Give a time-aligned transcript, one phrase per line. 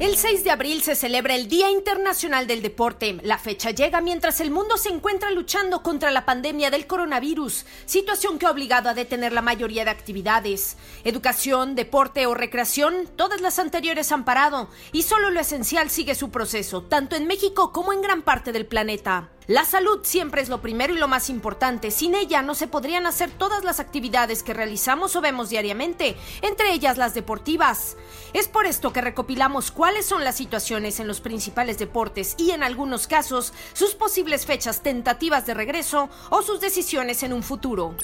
[0.00, 3.18] El 6 de abril se celebra el Día Internacional del Deporte.
[3.24, 8.38] La fecha llega mientras el mundo se encuentra luchando contra la pandemia del coronavirus, situación
[8.38, 10.76] que ha obligado a detener la mayoría de actividades.
[11.02, 16.30] Educación, deporte o recreación, todas las anteriores han parado y solo lo esencial sigue su
[16.30, 19.30] proceso, tanto en México como en gran parte del planeta.
[19.48, 21.90] La salud siempre es lo primero y lo más importante.
[21.90, 26.74] Sin ella no se podrían hacer todas las actividades que realizamos o vemos diariamente, entre
[26.74, 27.96] ellas las deportivas.
[28.34, 32.62] Es por esto que recopilamos cuáles son las situaciones en los principales deportes y en
[32.62, 37.94] algunos casos sus posibles fechas tentativas de regreso o sus decisiones en un futuro.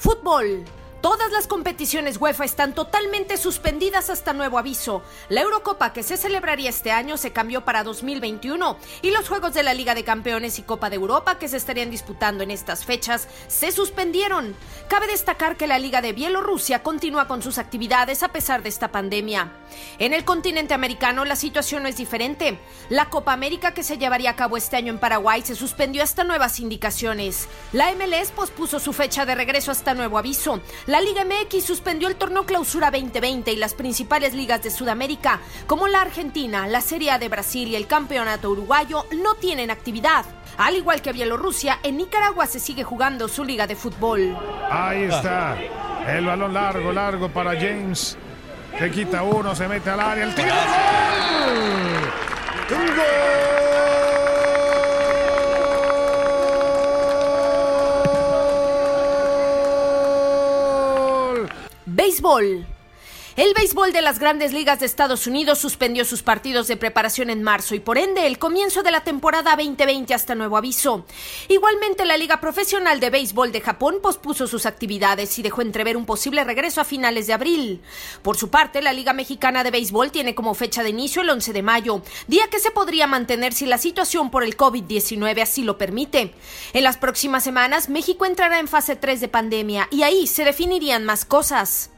[0.00, 0.64] Fútbol.
[1.00, 5.02] Todas las competiciones UEFA están totalmente suspendidas hasta nuevo aviso.
[5.30, 9.62] La Eurocopa que se celebraría este año se cambió para 2021 y los Juegos de
[9.62, 13.28] la Liga de Campeones y Copa de Europa que se estarían disputando en estas fechas
[13.48, 14.54] se suspendieron.
[14.88, 18.92] Cabe destacar que la Liga de Bielorrusia continúa con sus actividades a pesar de esta
[18.92, 19.52] pandemia.
[19.98, 22.58] En el continente americano la situación no es diferente.
[22.90, 26.24] La Copa América que se llevaría a cabo este año en Paraguay se suspendió hasta
[26.24, 27.48] nuevas indicaciones.
[27.72, 30.60] La MLS pospuso su fecha de regreso hasta nuevo aviso.
[30.90, 35.86] La Liga MX suspendió el torneo Clausura 2020 y las principales ligas de Sudamérica, como
[35.86, 40.24] la Argentina, la Serie A de Brasil y el Campeonato Uruguayo, no tienen actividad.
[40.58, 44.36] Al igual que Bielorrusia, en Nicaragua se sigue jugando su liga de fútbol.
[44.68, 45.56] Ahí está.
[46.08, 48.18] El balón largo, largo para James.
[48.76, 50.24] Se quita uno, se mete al área.
[50.24, 50.48] El tiro.
[52.68, 53.69] ¡Un gol!
[62.10, 62.66] Béisbol.
[63.40, 67.42] El béisbol de las grandes ligas de Estados Unidos suspendió sus partidos de preparación en
[67.42, 71.06] marzo y por ende el comienzo de la temporada 2020 hasta nuevo aviso.
[71.48, 76.04] Igualmente la Liga Profesional de Béisbol de Japón pospuso sus actividades y dejó entrever un
[76.04, 77.80] posible regreso a finales de abril.
[78.20, 81.54] Por su parte, la Liga Mexicana de Béisbol tiene como fecha de inicio el 11
[81.54, 85.78] de mayo, día que se podría mantener si la situación por el COVID-19 así lo
[85.78, 86.34] permite.
[86.74, 91.06] En las próximas semanas, México entrará en fase 3 de pandemia y ahí se definirían
[91.06, 91.88] más cosas.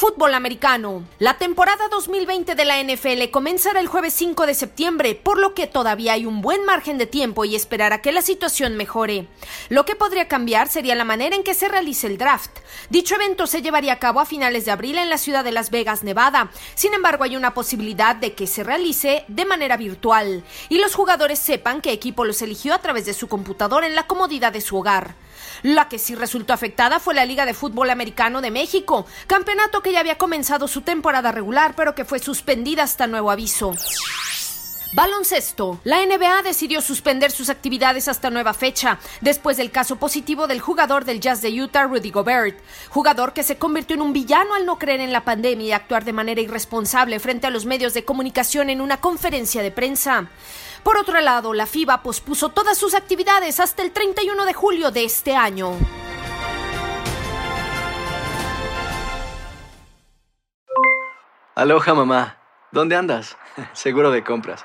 [0.00, 1.04] Fútbol americano.
[1.18, 5.66] La temporada 2020 de la NFL comenzará el jueves 5 de septiembre, por lo que
[5.66, 9.28] todavía hay un buen margen de tiempo y esperar a que la situación mejore.
[9.68, 12.50] Lo que podría cambiar sería la manera en que se realice el draft.
[12.88, 15.68] Dicho evento se llevaría a cabo a finales de abril en la ciudad de Las
[15.68, 16.50] Vegas, Nevada.
[16.74, 21.38] Sin embargo, hay una posibilidad de que se realice de manera virtual y los jugadores
[21.38, 24.78] sepan qué equipo los eligió a través de su computadora en la comodidad de su
[24.78, 25.14] hogar.
[25.62, 29.92] La que sí resultó afectada fue la Liga de Fútbol Americano de México, campeonato que
[29.92, 33.72] ya había comenzado su temporada regular pero que fue suspendida hasta nuevo aviso.
[34.92, 35.80] Baloncesto.
[35.84, 41.04] La NBA decidió suspender sus actividades hasta nueva fecha, después del caso positivo del jugador
[41.04, 42.58] del Jazz de Utah, Rudy Gobert,
[42.88, 46.04] jugador que se convirtió en un villano al no creer en la pandemia y actuar
[46.04, 50.28] de manera irresponsable frente a los medios de comunicación en una conferencia de prensa.
[50.82, 55.04] Por otro lado, la FIBA pospuso todas sus actividades hasta el 31 de julio de
[55.04, 55.74] este año.
[61.54, 62.38] Aloha mamá,
[62.72, 63.36] ¿dónde andas?
[63.72, 64.64] Seguro de compras.